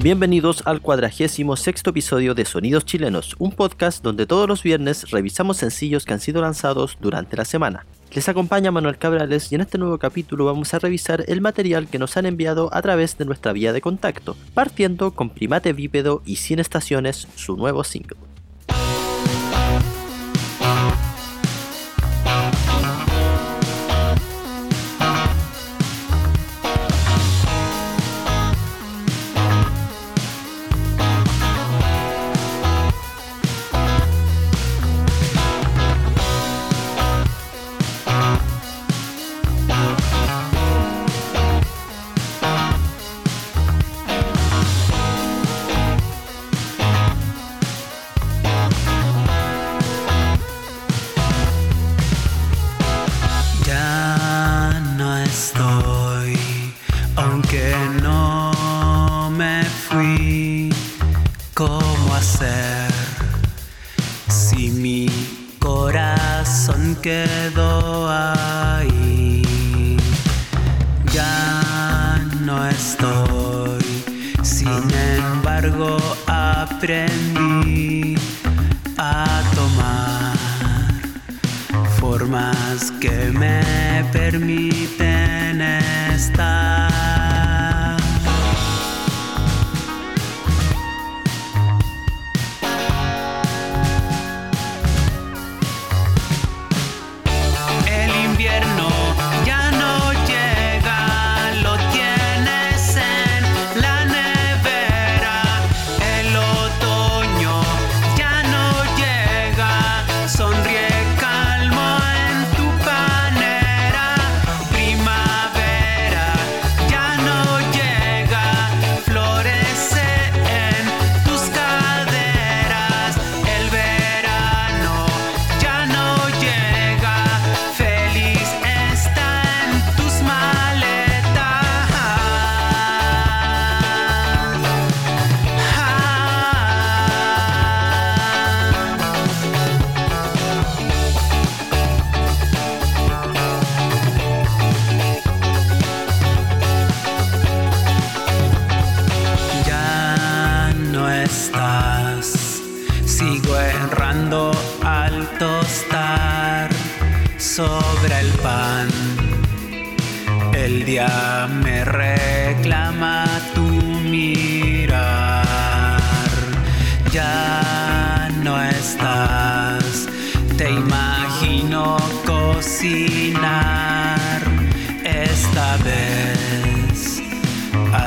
[0.00, 5.56] Bienvenidos al cuadragésimo sexto episodio de Sonidos Chilenos, un podcast donde todos los viernes revisamos
[5.56, 7.84] sencillos que han sido lanzados durante la semana.
[8.12, 11.98] Les acompaña Manuel Cabrales y en este nuevo capítulo vamos a revisar el material que
[11.98, 16.36] nos han enviado a través de nuestra vía de contacto, partiendo con Primate Bípedo y
[16.36, 18.27] Sin Estaciones, su nuevo single.
[67.02, 69.96] Quedó ahí.
[71.12, 73.84] Ya no estoy,
[74.42, 74.82] sin
[75.16, 78.14] embargo aprendí
[78.98, 80.36] a tomar
[81.98, 86.67] formas que me permiten estar.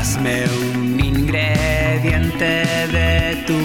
[0.01, 2.53] Hazme un ingrediente
[2.95, 3.59] de tu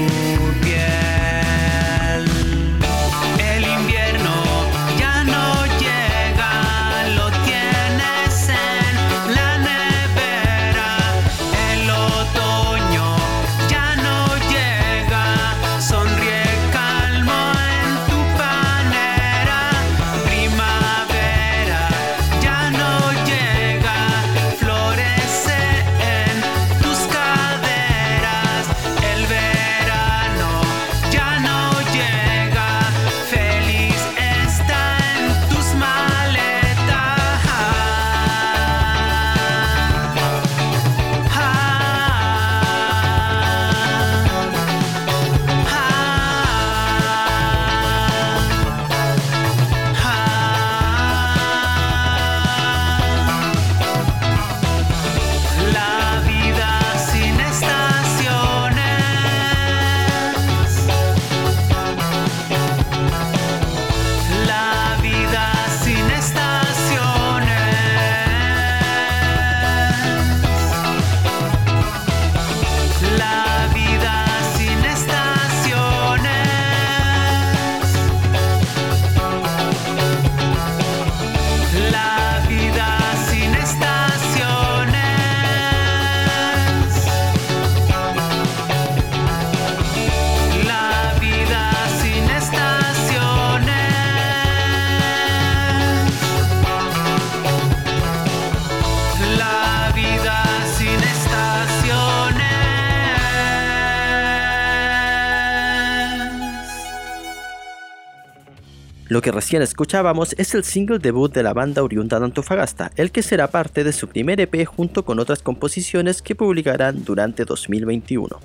[109.17, 113.11] Lo que recién escuchábamos es el single debut de la banda oriunda de Antofagasta, el
[113.11, 118.39] que será parte de su primer EP junto con otras composiciones que publicarán durante 2021.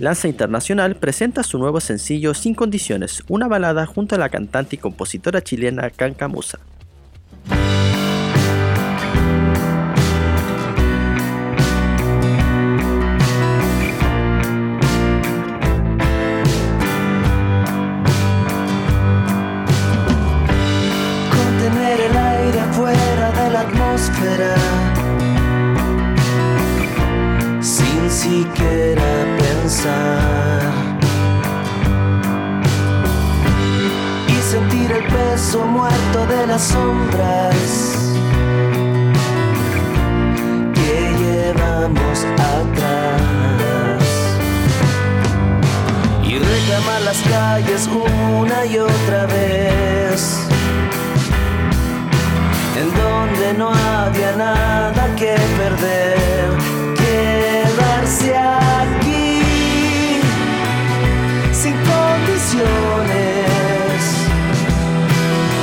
[0.00, 4.78] Lanza Internacional presenta su nuevo sencillo Sin Condiciones, una balada junto a la cantante y
[4.80, 6.58] compositora chilena Cancamusa.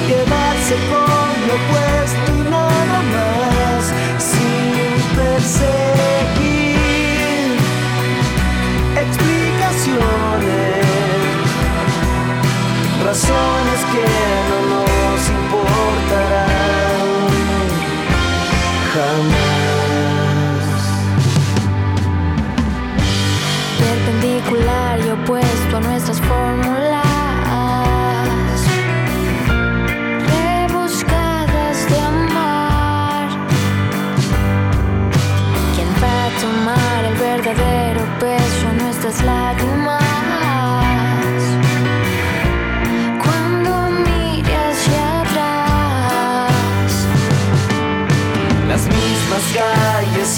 [0.08, 3.82] Quedarse con lo opuesto y nada más
[4.20, 6.52] sin perseguir
[8.98, 10.86] explicaciones,
[13.06, 14.41] razones que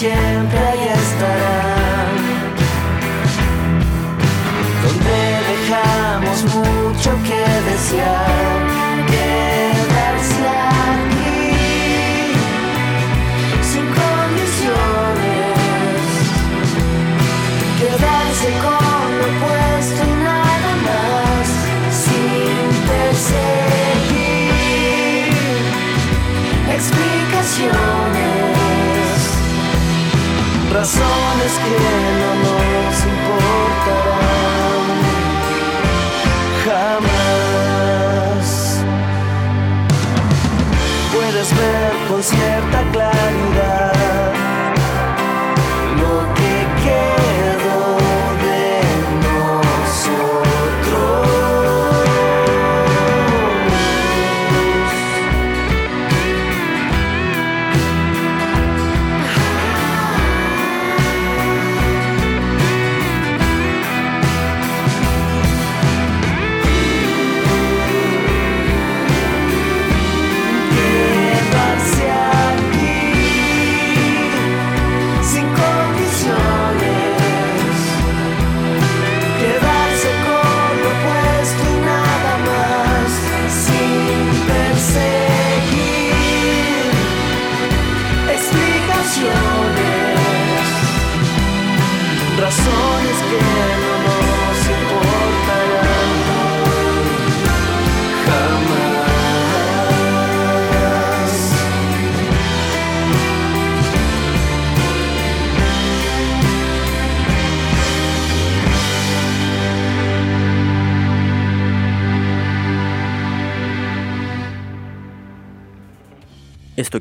[0.03, 2.15] siempre ahí estarán.
[4.83, 5.19] Donde
[5.51, 7.42] dejamos mucho que
[30.83, 31.77] razones que
[32.19, 34.87] no nos importarán
[36.65, 38.47] jamás.
[41.13, 42.21] Puedes ver con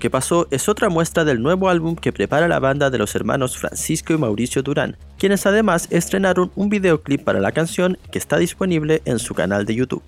[0.03, 3.57] que pasó es otra muestra del nuevo álbum que prepara la banda de los hermanos
[3.57, 9.01] Francisco y Mauricio Durán, quienes además estrenaron un videoclip para la canción que está disponible
[9.05, 10.03] en su canal de YouTube.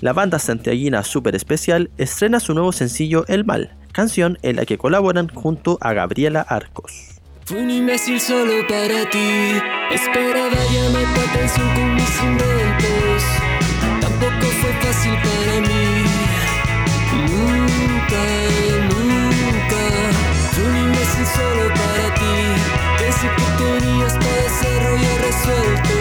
[0.00, 4.78] La banda santiaguina Super Especial estrena su nuevo sencillo El Mal, canción en la que
[4.78, 7.20] colaboran junto a Gabriela Arcos.
[7.54, 9.52] Un imbécil solo para ti.
[9.92, 13.22] Esperaba llamarte atención con mis inventos.
[14.00, 15.47] Tampoco fue para
[25.48, 25.97] filter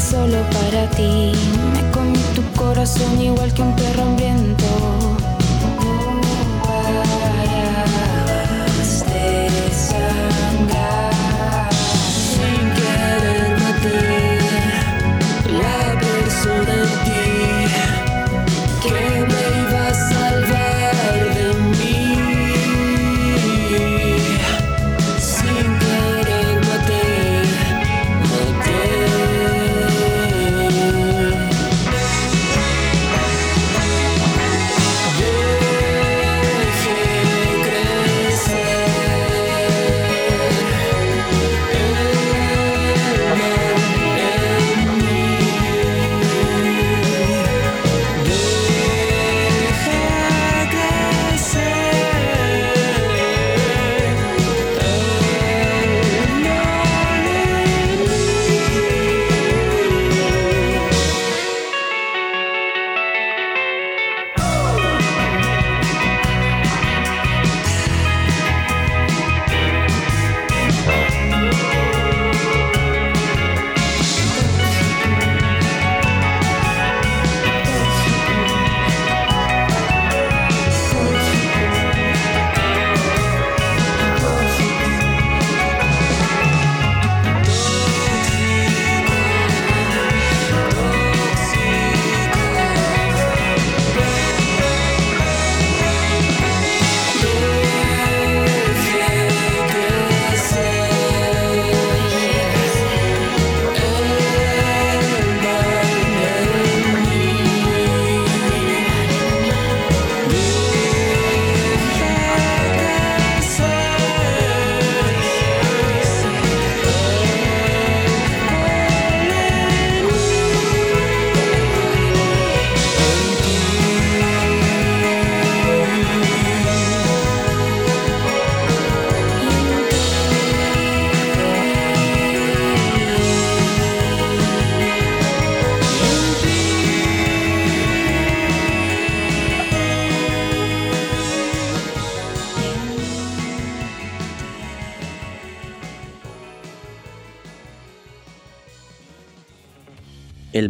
[0.00, 1.32] solo para ti.
[1.72, 5.25] Me comí tu corazón igual que un perro hambriento.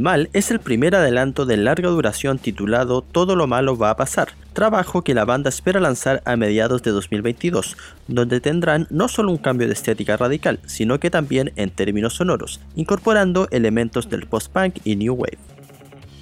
[0.06, 4.28] Mal es el primer adelanto de larga duración titulado Todo lo malo va a pasar,
[4.52, 9.38] trabajo que la banda espera lanzar a mediados de 2022, donde tendrán no solo un
[9.38, 14.94] cambio de estética radical, sino que también en términos sonoros, incorporando elementos del post-punk y
[14.94, 15.38] new wave.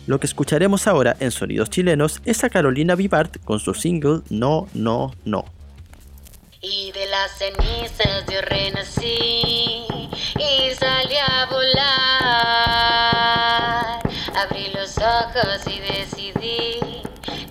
[0.07, 4.67] Lo que escucharemos ahora en Sonidos Chilenos es a Carolina Vivart con su single No,
[4.73, 5.45] No, No.
[6.63, 9.85] Y de las cenizas yo renací
[10.37, 13.14] y salí a volar.
[15.15, 16.81] Ojos y decidí,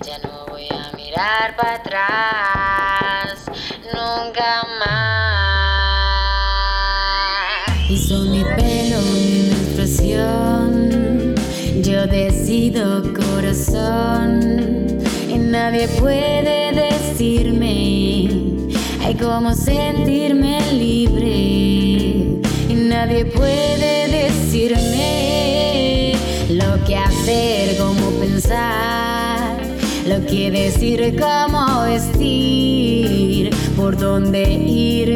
[0.04, 3.46] ya no voy a mirar para atrás,
[3.84, 6.10] nunca más.
[7.88, 11.34] Hizo mi pelo mi menstruación.
[11.82, 15.00] Yo decido corazón.
[15.30, 18.28] Y nadie puede decirme
[19.02, 21.30] ay, cómo sentirme libre.
[22.68, 23.73] Y nadie puede
[31.12, 35.10] cómo vestir, por dónde ir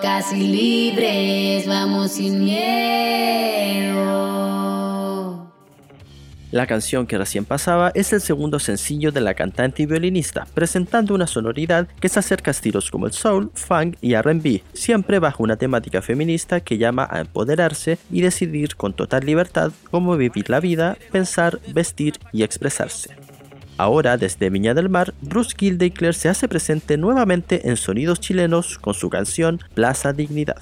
[0.00, 4.00] locas libres, vamos sin miedo.
[6.50, 11.14] La canción que recién pasaba es el segundo sencillo de la cantante y violinista, presentando
[11.14, 15.42] una sonoridad que se acerca a estilos como el soul, funk y RB, siempre bajo
[15.42, 20.60] una temática feminista que llama a empoderarse y decidir con total libertad cómo vivir la
[20.60, 23.29] vida, pensar, vestir y expresarse.
[23.80, 28.92] Ahora, desde Viña del Mar, Bruce Gildacler se hace presente nuevamente en Sonidos Chilenos con
[28.92, 30.60] su canción Plaza Dignidad.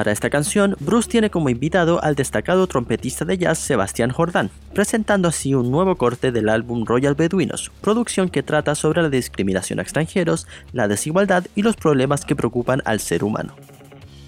[0.00, 5.28] Para esta canción, Bruce tiene como invitado al destacado trompetista de jazz Sebastián Jordán, presentando
[5.28, 9.82] así un nuevo corte del álbum Royal Beduinos, producción que trata sobre la discriminación a
[9.82, 13.54] extranjeros, la desigualdad y los problemas que preocupan al ser humano.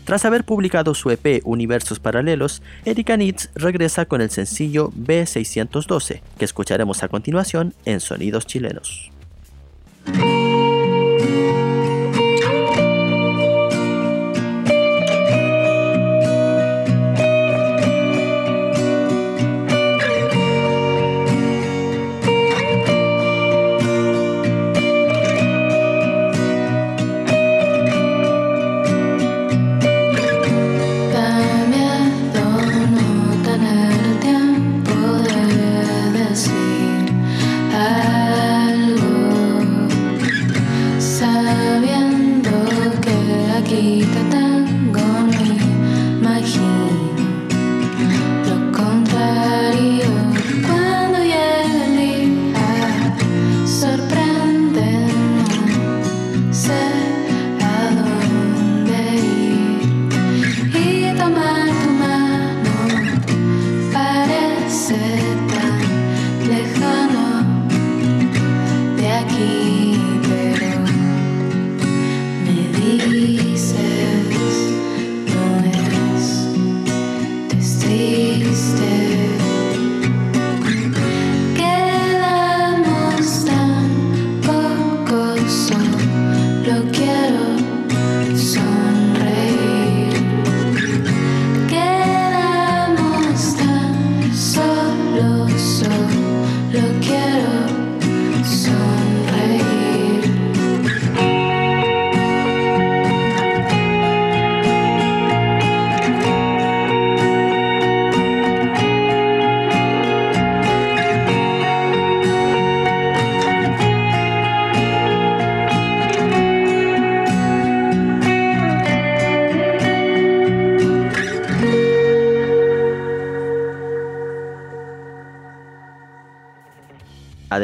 [0.05, 6.45] Tras haber publicado su EP Universos Paralelos, Erika Nitz regresa con el sencillo B612, que
[6.45, 9.11] escucharemos a continuación en Sonidos Chilenos.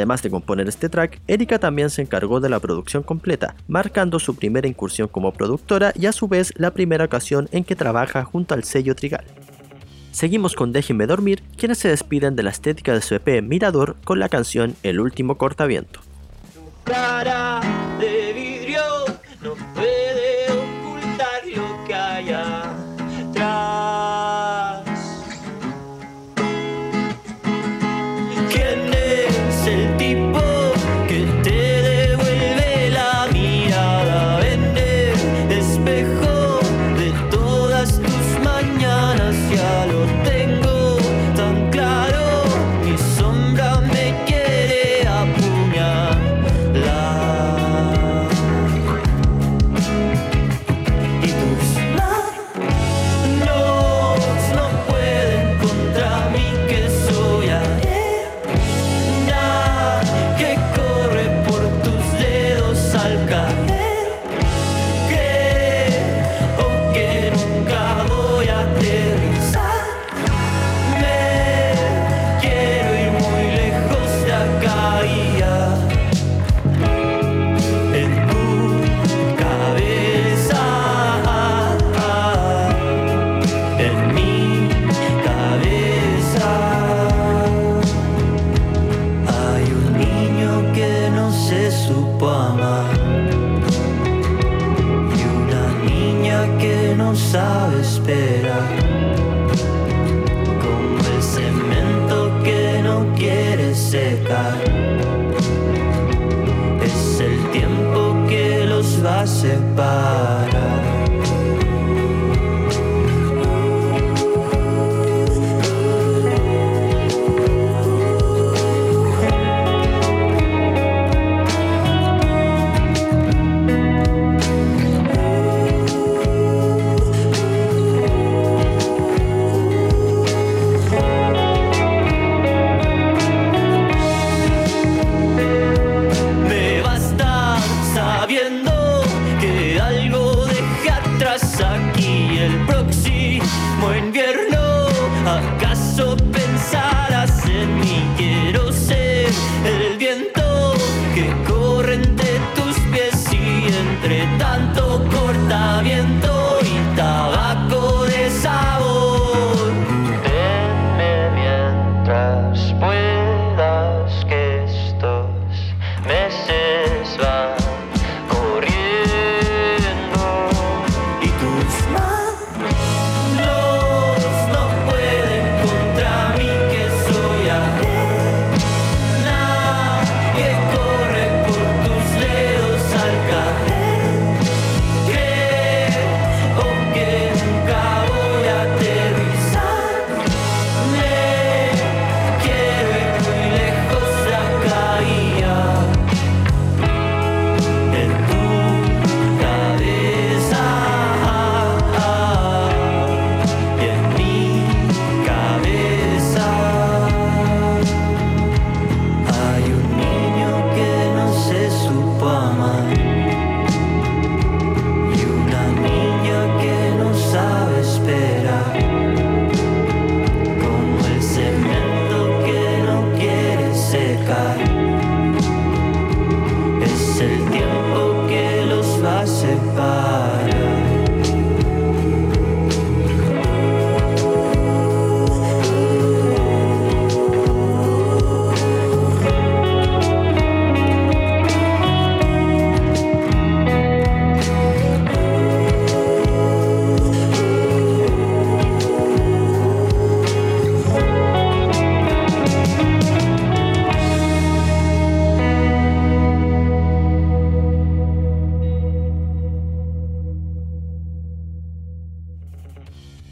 [0.09, 4.35] Además de componer este track, Erika también se encargó de la producción completa, marcando su
[4.35, 8.55] primera incursión como productora y a su vez la primera ocasión en que trabaja junto
[8.55, 9.23] al sello Trigal.
[10.11, 14.17] Seguimos con Déjenme Dormir, quienes se despiden de la estética de su EP Mirador con
[14.17, 15.99] la canción El último cortaviento.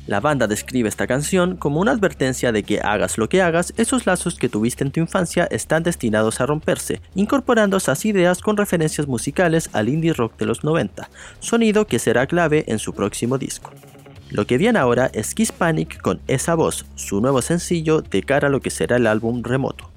[0.07, 4.05] La banda describe esta canción como una advertencia de que hagas lo que hagas, esos
[4.05, 9.05] lazos que tuviste en tu infancia están destinados a romperse, incorporando esas ideas con referencias
[9.05, 11.09] musicales al indie rock de los 90,
[11.41, 13.71] sonido que será clave en su próximo disco.
[14.29, 18.47] Lo que viene ahora es Kiss Panic con esa voz, su nuevo sencillo de cara
[18.47, 19.91] a lo que será el álbum remoto.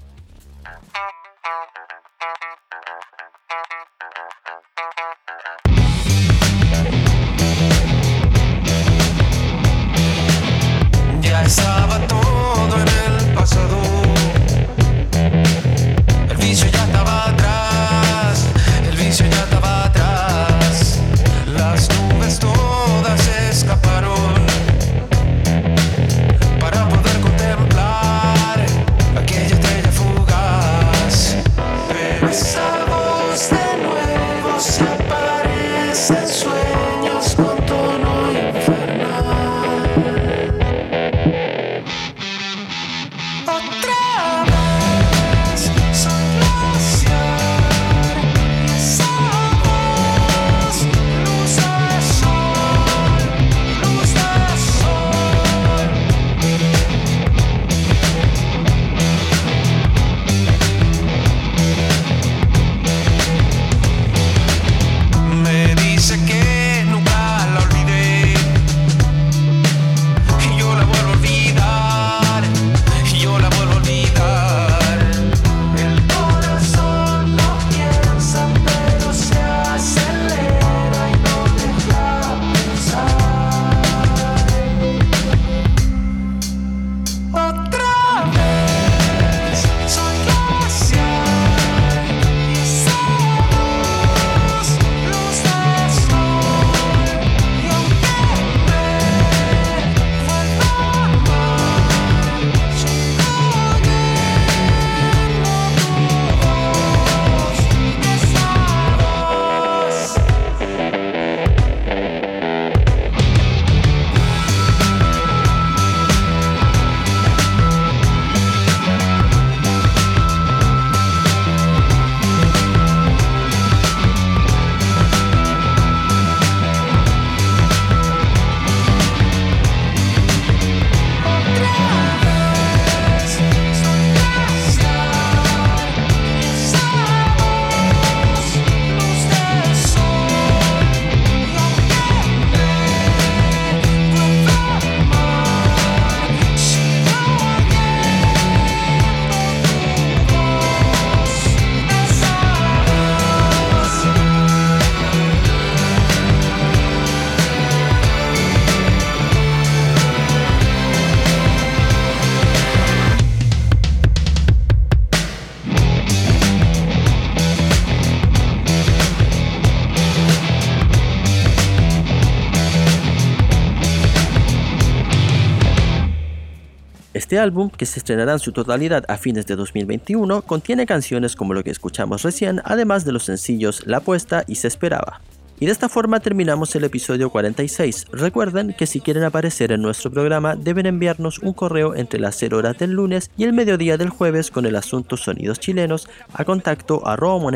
[177.31, 181.53] Este álbum, que se estrenará en su totalidad a fines de 2021, contiene canciones como
[181.53, 185.21] lo que escuchamos recién, además de los sencillos La Apuesta y Se Esperaba.
[185.57, 188.07] Y de esta forma terminamos el episodio 46.
[188.11, 192.57] Recuerden que si quieren aparecer en nuestro programa deben enviarnos un correo entre las 0
[192.57, 197.07] horas del lunes y el mediodía del jueves con el asunto Sonidos Chilenos a contacto
[197.07, 197.49] arroba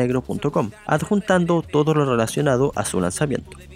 [0.86, 3.58] adjuntando todo lo relacionado a su lanzamiento.